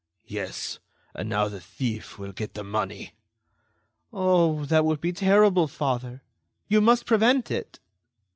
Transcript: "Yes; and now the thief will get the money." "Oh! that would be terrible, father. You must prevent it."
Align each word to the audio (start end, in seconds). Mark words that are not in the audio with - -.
"Yes; 0.25 0.79
and 1.13 1.29
now 1.29 1.47
the 1.47 1.59
thief 1.61 2.17
will 2.17 2.31
get 2.31 2.55
the 2.55 2.63
money." 2.63 3.13
"Oh! 4.11 4.65
that 4.65 4.83
would 4.83 4.99
be 4.99 5.13
terrible, 5.13 5.67
father. 5.67 6.23
You 6.67 6.81
must 6.81 7.05
prevent 7.05 7.51
it." 7.51 7.79